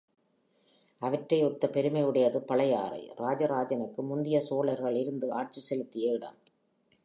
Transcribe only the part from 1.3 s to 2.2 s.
ஒத்த பெருமை